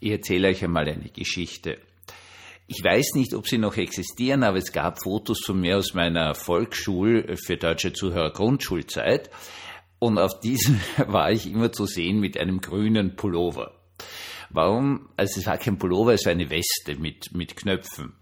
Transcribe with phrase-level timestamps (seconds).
[0.00, 1.78] Ich erzähle euch einmal eine Geschichte.
[2.66, 6.34] Ich weiß nicht, ob sie noch existieren, aber es gab Fotos von mir aus meiner
[6.34, 9.28] Volksschul für deutsche Zuhörer Grundschulzeit.
[9.98, 13.74] Und auf diesen war ich immer zu sehen mit einem grünen Pullover.
[14.48, 15.10] Warum?
[15.16, 18.14] Also es war kein Pullover, es war eine Weste mit, mit Knöpfen.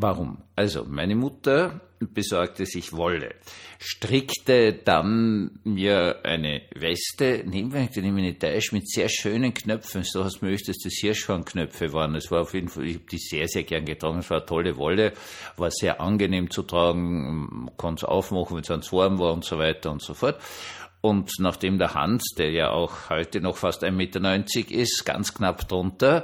[0.00, 0.38] Warum?
[0.54, 3.34] Also, meine Mutter besorgte sich Wolle,
[3.80, 10.40] strickte dann mir eine Weste, nehmen wir eine Tasche mit sehr schönen Knöpfen, so hast
[10.40, 12.14] möchtest, das Hirschhornknöpfe waren.
[12.14, 14.20] Es war auf jeden Fall, ich habe die sehr, sehr gern getragen.
[14.20, 15.14] Es war eine tolle Wolle,
[15.56, 19.58] war sehr angenehm zu tragen, konnte es aufmachen, wenn es ans warm war und so
[19.58, 20.40] weiter und so fort.
[21.00, 25.66] Und nachdem der Hans, der ja auch heute noch fast 1,90 Meter ist, ganz knapp
[25.66, 26.22] drunter,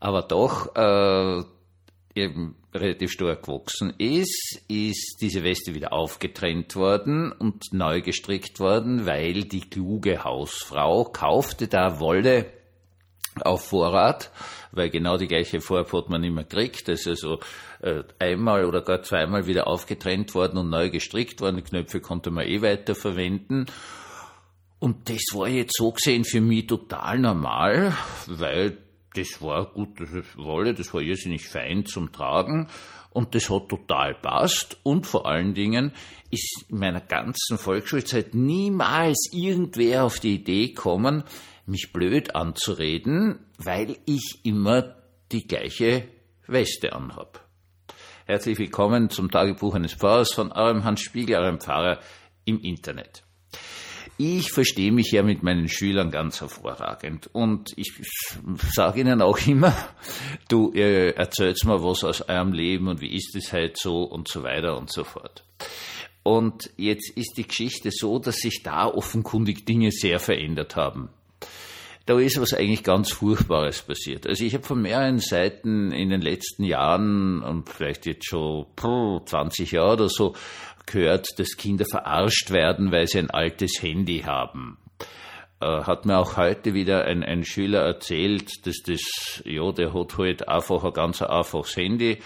[0.00, 1.44] aber doch äh,
[2.14, 9.06] eben relativ stark gewachsen ist, ist diese Weste wieder aufgetrennt worden und neu gestrickt worden,
[9.06, 12.46] weil die kluge Hausfrau kaufte da Wolle
[13.40, 14.30] auf Vorrat,
[14.70, 16.88] weil genau die gleiche Farbe hat man immer gekriegt.
[16.88, 17.40] Das ist also
[17.80, 21.56] äh, einmal oder gar zweimal wieder aufgetrennt worden und neu gestrickt worden.
[21.56, 23.66] Die Knöpfe konnte man eh weiter verwenden.
[24.78, 28.83] Und das war jetzt so gesehen für mich total normal, weil
[29.14, 32.68] das war gut, das Wolle, das war irrsinnig fein zum Tragen
[33.10, 35.92] und das hat total passt und vor allen Dingen
[36.30, 41.22] ist in meiner ganzen Volksschulzeit niemals irgendwer auf die Idee gekommen,
[41.66, 44.96] mich blöd anzureden, weil ich immer
[45.30, 46.08] die gleiche
[46.46, 47.48] Weste anhab.
[48.26, 52.00] Herzlich willkommen zum Tagebuch eines Pfarrers von eurem Hans Spiegel, eurem Pfarrer
[52.44, 53.22] im Internet.
[54.16, 57.92] Ich verstehe mich ja mit meinen Schülern ganz hervorragend und ich
[58.72, 59.74] sage ihnen auch immer,
[60.48, 64.28] du äh, erzählst mir was aus eurem Leben und wie ist es halt so und
[64.28, 65.44] so weiter und so fort.
[66.22, 71.10] Und jetzt ist die Geschichte so, dass sich da offenkundig Dinge sehr verändert haben.
[72.06, 74.26] Da ist was eigentlich ganz Furchtbares passiert.
[74.26, 79.72] Also ich habe von mehreren Seiten in den letzten Jahren und vielleicht jetzt schon 20
[79.72, 80.34] Jahre oder so
[80.86, 84.78] gehört, dass Kinder verarscht werden, weil sie ein altes Handy haben.
[85.60, 90.18] Äh, hat mir auch heute wieder ein, ein Schüler erzählt, dass das, ja, der hat
[90.18, 92.18] halt einfach ein ganz einfaches Handy.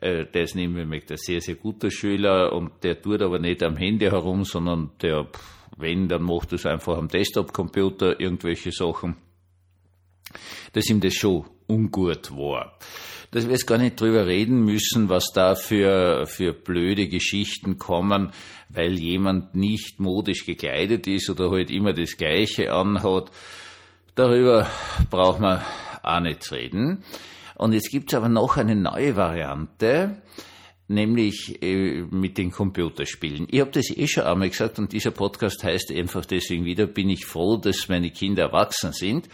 [0.00, 3.76] Äh, der ist nämlich ein sehr, sehr guter Schüler und der tut aber nicht am
[3.76, 5.26] Handy herum, sondern der,
[5.76, 9.16] wenn, dann macht es einfach am Desktop-Computer irgendwelche Sachen.
[10.72, 12.78] Dass ihm das schon ungut war
[13.30, 18.32] dass wir jetzt gar nicht drüber reden müssen, was da für, für blöde Geschichten kommen,
[18.68, 23.30] weil jemand nicht modisch gekleidet ist oder halt immer das Gleiche anhat.
[24.14, 24.66] Darüber
[25.10, 25.62] braucht man
[26.02, 27.04] auch nicht reden.
[27.56, 30.22] Und jetzt gibt's aber noch eine neue Variante,
[30.88, 33.48] nämlich äh, mit den Computerspielen.
[33.50, 37.10] Ich habe das eh schon einmal gesagt und dieser Podcast heißt einfach deswegen wieder, bin
[37.10, 39.28] ich froh, dass meine Kinder erwachsen sind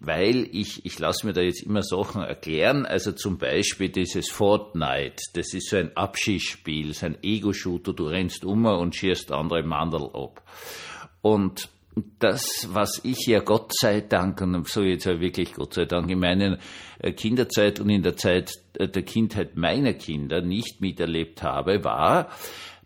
[0.00, 5.16] weil ich, ich lasse mir da jetzt immer Sachen erklären, also zum Beispiel dieses Fortnite,
[5.34, 10.08] das ist so ein Abschießspiel, so ein Ego-Shooter, du rennst um und schierst andere Mandel
[10.14, 10.42] ab.
[11.20, 11.68] Und
[12.18, 16.10] das, was ich ja Gott sei Dank, und so jetzt ja wirklich Gott sei Dank,
[16.10, 16.58] in meiner
[16.98, 22.30] äh, Kinderzeit und in der Zeit äh, der Kindheit meiner Kinder nicht miterlebt habe, war,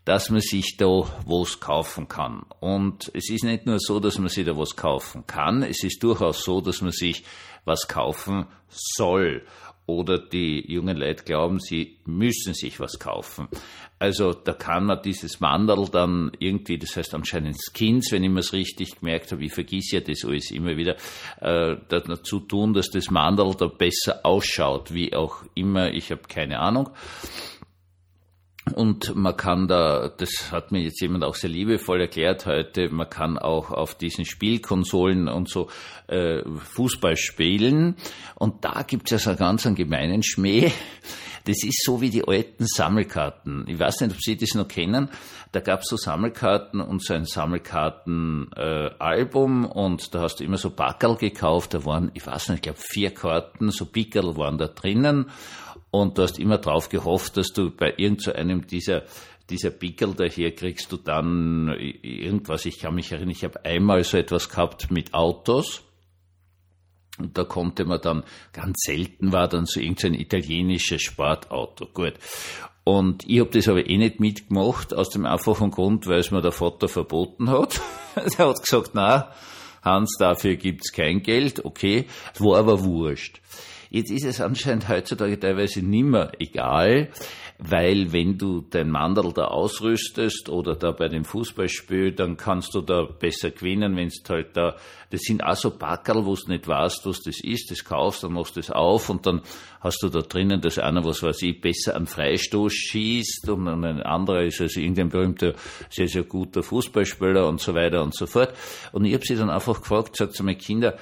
[0.04, 2.44] dass man sich da was kaufen kann.
[2.60, 6.02] Und es ist nicht nur so, dass man sich da was kaufen kann, es ist
[6.02, 7.24] durchaus so, dass man sich
[7.64, 9.42] was kaufen soll.
[9.86, 13.48] Oder die jungen Leute glauben, sie müssen sich was kaufen.
[13.98, 18.40] Also da kann man dieses Mandel dann irgendwie, das heißt anscheinend Skins, wenn ich mir
[18.40, 20.96] es richtig gemerkt habe, ich vergiss ja das alles immer wieder,
[21.40, 26.60] äh, dazu tun, dass das Mandel da besser ausschaut, wie auch immer, ich habe keine
[26.60, 26.88] Ahnung.
[28.72, 33.10] Und man kann da, das hat mir jetzt jemand auch sehr liebevoll erklärt heute, man
[33.10, 35.68] kann auch auf diesen Spielkonsolen und so
[36.06, 36.40] äh,
[36.72, 37.96] Fußball spielen.
[38.34, 40.72] Und da gibt es ja so einen ganz einen gemeinen Schmäh.
[41.46, 43.66] Das ist so wie die alten Sammelkarten.
[43.68, 45.10] Ich weiß nicht, ob Sie das noch kennen.
[45.52, 50.56] Da gab es so Sammelkarten und so ein Sammelkartenalbum äh, und da hast du immer
[50.56, 51.74] so Backerl gekauft.
[51.74, 55.26] Da waren, ich weiß nicht, ich glaube vier Karten, so Pickerl waren da drinnen
[55.94, 59.02] und du hast immer drauf gehofft, dass du bei irgendeinem so dieser
[59.50, 62.64] dieser Pickel daher kriegst du dann irgendwas.
[62.64, 65.82] Ich kann mich erinnern, ich habe einmal so etwas gehabt mit Autos.
[67.18, 71.86] Und da konnte man dann, ganz selten war dann so irgendein italienisches Sportauto.
[71.92, 72.14] Gut.
[72.84, 76.40] Und ich habe das aber eh nicht mitgemacht, aus dem einfachen Grund, weil es mir
[76.40, 77.80] der Vater verboten hat.
[78.16, 79.30] er hat gesagt, na,
[79.82, 82.06] Hans, dafür gibt's kein Geld, okay.
[82.34, 83.40] Es war aber wurscht.
[83.94, 87.10] Jetzt ist es anscheinend heutzutage teilweise nimmer egal,
[87.58, 92.80] weil wenn du dein Mandel da ausrüstest oder da bei dem Fußballspiel, dann kannst du
[92.80, 94.74] da besser gewinnen, wenn es halt da,
[95.10, 98.32] das sind auch so Packerl, wo du nicht weißt, was das ist, das kaufst, dann
[98.32, 99.42] machst du das auf und dann
[99.78, 104.02] hast du da drinnen, dass einer, was weiß ich, besser einen Freistoß schießt und ein
[104.02, 105.52] anderer ist also irgendein berühmter,
[105.88, 108.54] sehr, sehr guter Fußballspieler und so weiter und so fort.
[108.90, 110.94] Und ich habe sie dann einfach gefragt, sagt zu meinen Kindern,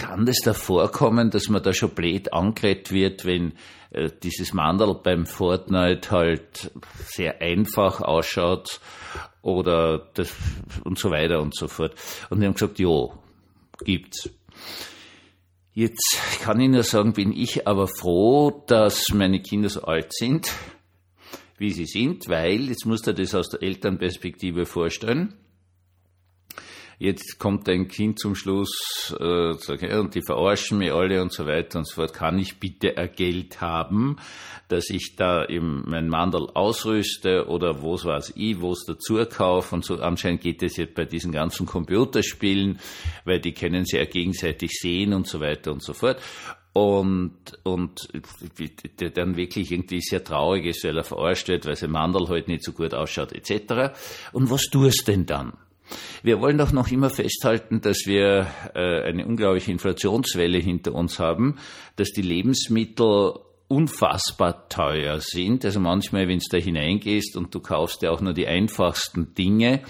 [0.00, 3.52] kann das da vorkommen, dass man da schon blöd angeredet wird, wenn
[3.90, 6.72] äh, dieses Mandel beim Fortnite halt
[7.06, 8.80] sehr einfach ausschaut
[9.42, 10.34] oder das
[10.84, 11.94] und so weiter und so fort.
[12.30, 13.08] Und die haben gesagt, ja,
[13.84, 14.30] gibt's.
[15.72, 20.52] Jetzt kann ich nur sagen, bin ich aber froh, dass meine Kinder so alt sind,
[21.58, 25.34] wie sie sind, weil, jetzt musst du das aus der Elternperspektive vorstellen,
[27.00, 29.54] jetzt kommt ein Kind zum Schluss äh,
[29.98, 32.12] und die verarschen mich alle und so weiter und so fort.
[32.12, 34.16] Kann ich bitte ein Geld haben,
[34.68, 39.74] dass ich da eben mein Mandel ausrüste oder was weiß ich, wo es dazu kaufe
[39.74, 39.96] und so.
[39.96, 42.78] Anscheinend geht es jetzt bei diesen ganzen Computerspielen,
[43.24, 46.20] weil die können sie ja gegenseitig sehen und so weiter und so fort
[46.72, 48.08] und, und
[49.00, 52.46] der dann wirklich irgendwie sehr traurig ist, weil er verarscht wird, weil sein Mandel halt
[52.46, 53.96] nicht so gut ausschaut, etc.
[54.32, 55.54] Und was tust denn dann?
[56.22, 61.58] Wir wollen doch noch immer festhalten, dass wir äh, eine unglaubliche Inflationswelle hinter uns haben,
[61.96, 63.34] dass die Lebensmittel
[63.68, 65.64] unfassbar teuer sind.
[65.64, 69.82] Also manchmal, wenn du da hineingehst und du kaufst ja auch nur die einfachsten Dinge,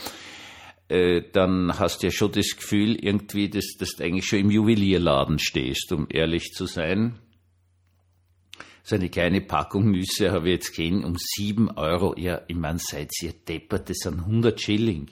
[0.88, 4.50] äh, dann hast du ja schon das Gefühl irgendwie, dass, dass du eigentlich schon im
[4.50, 7.18] Juwelierladen stehst, um ehrlich zu sein.
[8.82, 12.14] So eine kleine Packung Nüsse habe ich jetzt gesehen, um sieben Euro.
[12.16, 15.10] Ja, ich meine, seid ihr deppert, das sind 100 Schilling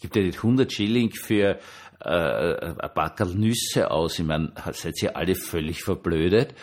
[0.00, 1.58] gibt ja nicht 100 Schilling für
[2.00, 4.18] äh, ein Packerl Nüsse aus.
[4.18, 6.54] Ich meine, seid ihr alle völlig verblödet?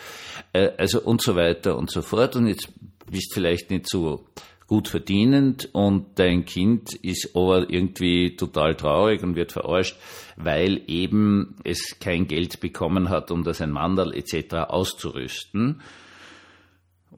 [0.52, 2.36] Äh, also und so weiter und so fort.
[2.36, 2.68] Und jetzt
[3.10, 4.26] bist vielleicht nicht so
[4.66, 9.96] gut verdienend und dein Kind ist aber irgendwie total traurig und wird verarscht,
[10.36, 14.68] weil eben es kein Geld bekommen hat, um das ein Mandal etc.
[14.68, 15.80] auszurüsten.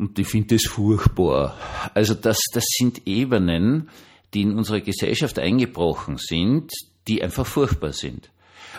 [0.00, 1.58] Und ich finde das furchtbar.
[1.92, 3.90] Also das, das sind Ebenen,
[4.32, 6.72] die in unserer Gesellschaft eingebrochen sind,
[7.06, 8.30] die einfach furchtbar sind.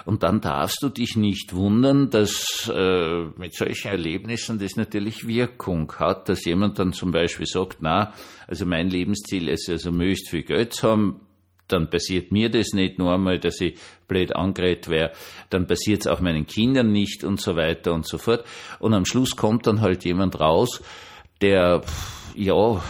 [0.06, 5.94] Und dann darfst du dich nicht wundern, dass äh, mit solchen Erlebnissen das natürlich Wirkung
[6.00, 8.16] hat, dass jemand dann zum Beispiel sagt, na,
[8.48, 11.22] also mein Lebensziel ist also möglichst viel Geld zu haben,
[11.68, 13.78] dann passiert mir das nicht nur einmal, dass ich
[14.08, 15.12] blöd angeredet wäre,
[15.52, 18.44] dann passiert es auch meinen Kindern nicht und so weiter und so fort.
[18.80, 20.82] Und am Schluss kommt dann halt jemand raus,
[21.42, 21.82] der
[22.36, 22.82] ja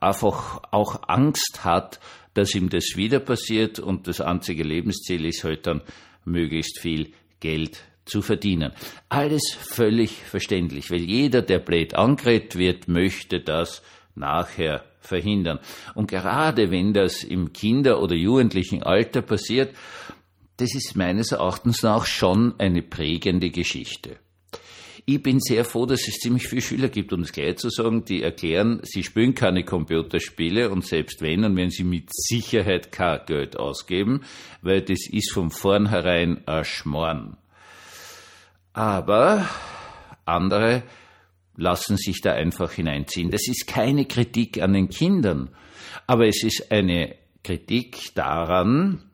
[0.00, 2.00] einfach auch Angst hat,
[2.34, 5.82] dass ihm das wieder passiert und das einzige Lebensziel ist halt dann
[6.24, 8.72] möglichst viel Geld zu verdienen.
[9.08, 13.82] Alles völlig verständlich, weil jeder, der blöd angeredet wird, möchte das
[14.14, 15.60] nachher verhindern.
[15.94, 19.74] Und gerade wenn das im Kinder- oder jugendlichen Alter passiert,
[20.58, 24.18] das ist meines Erachtens nach schon eine prägende Geschichte.
[25.08, 28.04] Ich bin sehr froh, dass es ziemlich viele Schüler gibt, um es gleich zu sagen,
[28.04, 33.20] die erklären, sie spielen keine Computerspiele und selbst wenn, dann werden sie mit Sicherheit kein
[33.24, 34.24] Geld ausgeben,
[34.62, 37.36] weil das ist von vornherein ein Schmorn.
[38.72, 39.48] Aber
[40.24, 40.82] andere
[41.54, 43.30] lassen sich da einfach hineinziehen.
[43.30, 45.50] Das ist keine Kritik an den Kindern,
[46.08, 47.14] aber es ist eine
[47.44, 49.04] Kritik daran,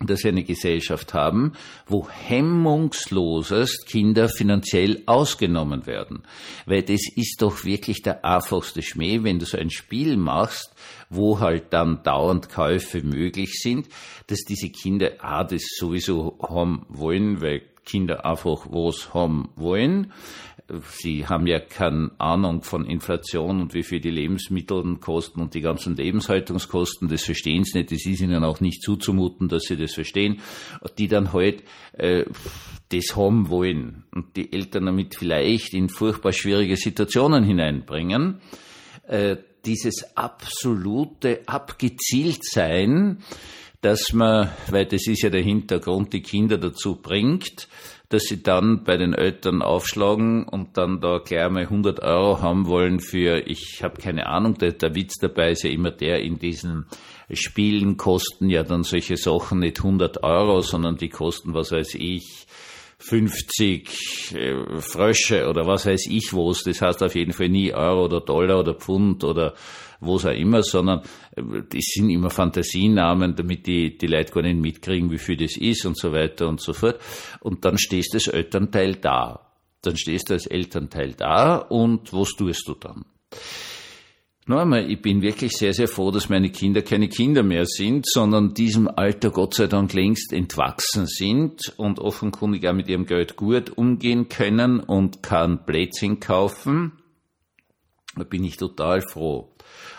[0.00, 1.52] dass wir eine Gesellschaft haben,
[1.86, 6.24] wo hemmungslosest Kinder finanziell ausgenommen werden.
[6.66, 10.74] Weil das ist doch wirklich der einfachste Schmäh, wenn du so ein Spiel machst,
[11.10, 13.88] wo halt dann dauernd Käufe möglich sind,
[14.26, 20.12] dass diese Kinder A, das sowieso haben wollen, weil Kinder einfach was haben wollen,
[20.88, 25.60] Sie haben ja keine Ahnung von Inflation und wie viel die Lebensmittel kosten und die
[25.60, 29.92] ganzen Lebenshaltungskosten, das verstehen sie nicht, das ist ihnen auch nicht zuzumuten, dass sie das
[29.92, 30.40] verstehen,
[30.96, 32.24] die dann halt äh,
[32.88, 38.40] das haben wollen und die Eltern damit vielleicht in furchtbar schwierige Situationen hineinbringen.
[39.06, 39.36] Äh,
[39.66, 43.18] dieses absolute Abgezieltsein,
[43.84, 47.68] dass man, weil das ist ja der Hintergrund, die Kinder dazu bringt,
[48.08, 52.66] dass sie dann bei den Eltern aufschlagen und dann da gleich mal 100 Euro haben
[52.66, 56.38] wollen für, ich habe keine Ahnung, der, der Witz dabei ist ja immer der, in
[56.38, 56.86] diesen
[57.30, 62.46] Spielen kosten ja dann solche Sachen nicht 100 Euro, sondern die kosten, was weiß ich,
[63.06, 66.62] 50 äh, Frösche oder was weiß ich was.
[66.62, 69.54] Das heißt auf jeden Fall nie Euro oder Dollar oder Pfund oder
[70.00, 71.00] was auch immer, sondern
[71.36, 75.56] äh, das sind immer Fantasienamen, damit die, die Leute gar nicht mitkriegen, wie viel das
[75.56, 76.98] ist und so weiter und so fort.
[77.40, 79.52] Und dann stehst du als Elternteil da.
[79.82, 83.04] Dann stehst du als Elternteil da und was tust du dann?
[84.46, 88.52] Nochmal, ich bin wirklich sehr, sehr froh, dass meine Kinder keine Kinder mehr sind, sondern
[88.52, 93.70] diesem Alter Gott sei Dank längst entwachsen sind und offenkundig auch mit ihrem Geld gut
[93.70, 96.92] umgehen können und kann Blödsinn kaufen.
[98.16, 99.50] Da bin ich total froh.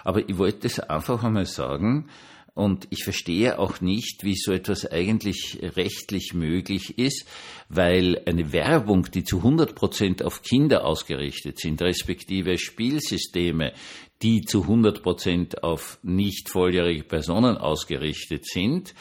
[0.03, 2.07] Aber ich wollte es einfach einmal sagen,
[2.55, 7.27] und ich verstehe auch nicht, wie so etwas eigentlich rechtlich möglich ist,
[7.67, 13.73] weil eine Werbung, die zu 100 Prozent auf Kinder ausgerichtet sind, respektive Spielsysteme,
[14.21, 18.95] die zu 100 Prozent auf nicht volljährige Personen ausgerichtet sind,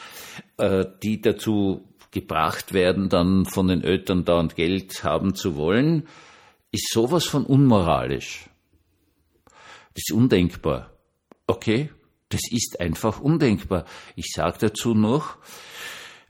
[0.57, 6.07] äh, die dazu gebracht werden, dann von den Eltern dauernd Geld haben zu wollen,
[6.71, 8.49] ist sowas von unmoralisch.
[9.93, 10.91] Das ist undenkbar.
[11.47, 11.89] Okay,
[12.29, 13.85] das ist einfach undenkbar.
[14.15, 15.37] Ich sage dazu noch,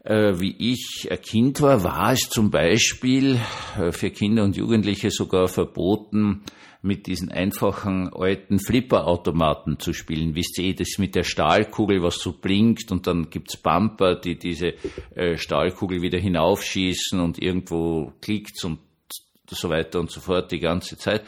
[0.03, 3.39] äh, wie ich ein Kind war, war es zum Beispiel
[3.79, 6.43] äh, für Kinder und Jugendliche sogar verboten,
[6.85, 10.35] mit diesen einfachen alten Flipperautomaten zu spielen.
[10.35, 14.75] Wisst ihr, das mit der Stahlkugel, was so blinkt und dann gibt's Bumper, die diese
[15.15, 18.79] äh, Stahlkugel wieder hinaufschießen und irgendwo klickt's und
[19.49, 21.23] so weiter und so fort die ganze Zeit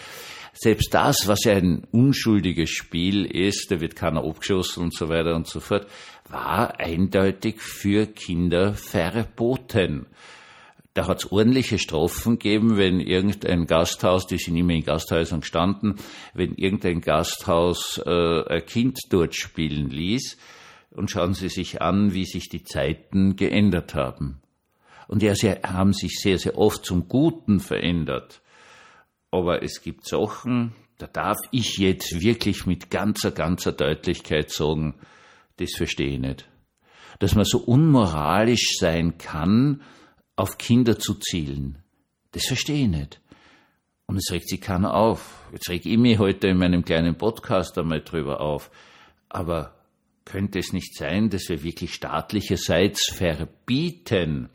[0.60, 5.36] selbst das, was ja ein unschuldiges Spiel ist, da wird keiner abgeschossen und so weiter
[5.36, 5.88] und so fort,
[6.30, 10.08] war eindeutig für Kinder verboten.
[10.94, 15.98] Da hat es ordentliche Strafen gegeben, wenn irgendein Gasthaus, die sind immer in Gasthäusern gestanden,
[16.34, 20.38] wenn irgendein Gasthaus äh, ein Kind dort spielen ließ.
[20.90, 24.42] Und schauen Sie sich an, wie sich die Zeiten geändert haben.
[25.08, 28.42] Und ja, sie haben sich sehr, sehr oft zum Guten verändert.
[29.31, 34.96] Aber es gibt Sachen, da darf ich jetzt wirklich mit ganzer, ganzer Deutlichkeit sagen,
[35.57, 36.50] das verstehe ich nicht.
[37.19, 39.81] Dass man so unmoralisch sein kann,
[40.36, 41.84] auf Kinder zu zielen,
[42.31, 43.22] das verstehe ich nicht.
[44.05, 45.43] Und es regt sich keiner auf.
[45.51, 48.72] Jetzt reg ich mich heute in meinem kleinen Podcast einmal drüber auf.
[49.27, 49.75] Aber
[50.24, 54.50] könnte es nicht sein, dass wir wirklich staatlicherseits verbieten,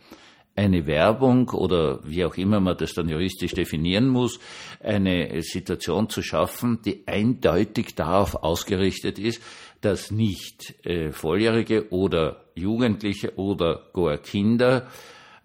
[0.54, 4.38] eine Werbung oder wie auch immer man das dann juristisch definieren muss,
[4.80, 9.42] eine Situation zu schaffen, die eindeutig darauf ausgerichtet ist,
[9.80, 14.88] dass nicht äh, Volljährige oder Jugendliche oder gar Kinder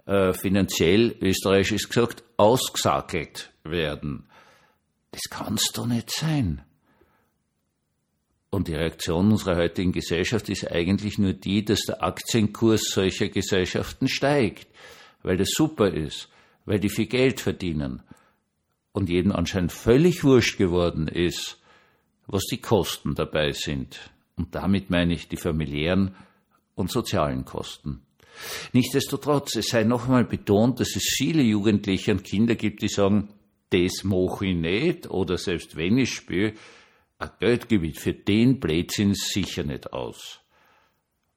[0.06, 4.28] äh, finanziell, österreichisch ist gesagt, ausgesackelt werden.
[5.12, 6.62] Das kann's doch nicht sein.
[8.50, 14.08] Und die Reaktion unserer heutigen Gesellschaft ist eigentlich nur die, dass der Aktienkurs solcher Gesellschaften
[14.08, 14.68] steigt
[15.24, 16.30] weil das super ist,
[16.66, 18.04] weil die viel Geld verdienen
[18.92, 21.62] und jedem anscheinend völlig wurscht geworden ist,
[22.26, 24.12] was die Kosten dabei sind.
[24.36, 26.16] Und damit meine ich die familiären
[26.76, 28.02] und sozialen Kosten.
[28.74, 33.30] Nichtsdestotrotz, es sei noch einmal betont, dass es viele Jugendliche und Kinder gibt, die sagen,
[33.72, 36.54] das mache ich nicht oder selbst wenn ich spiele,
[37.20, 40.40] ein Geldgebiet für den Blödsinn sicher nicht aus.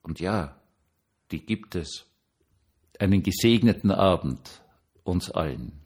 [0.03, 0.61] Und ja,
[1.31, 2.07] die gibt es
[3.01, 4.63] einen gesegneten Abend
[5.05, 5.80] uns allen.